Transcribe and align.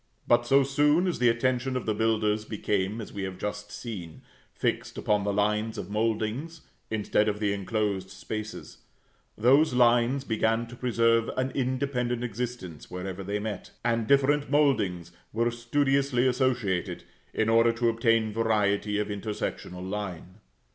But 0.27 0.47
so 0.47 0.63
soon 0.63 1.05
as 1.05 1.19
the 1.19 1.29
attention 1.29 1.77
of 1.77 1.85
the 1.85 1.93
builders 1.93 2.43
became, 2.43 3.01
as 3.01 3.13
we 3.13 3.21
have 3.21 3.37
just 3.37 3.71
seen, 3.71 4.23
fixed 4.51 4.97
upon 4.97 5.23
the 5.23 5.31
lines 5.31 5.77
of 5.77 5.91
mouldings 5.91 6.61
instead 6.89 7.27
of 7.27 7.39
the 7.39 7.53
enclosed 7.53 8.09
spaces, 8.09 8.79
those 9.37 9.75
lines 9.75 10.23
began 10.23 10.65
to 10.69 10.75
preserve 10.75 11.29
an 11.37 11.51
independent 11.51 12.23
existence 12.23 12.89
wherever 12.89 13.23
they 13.23 13.37
met; 13.37 13.69
and 13.85 14.07
different 14.07 14.49
mouldings 14.49 15.11
were 15.31 15.51
studiously 15.51 16.25
associated, 16.25 17.03
in 17.31 17.47
order 17.47 17.71
to 17.71 17.87
obtain 17.87 18.33
variety 18.33 18.97
of 18.97 19.09
intersectional 19.09 19.87
line. 19.87 20.39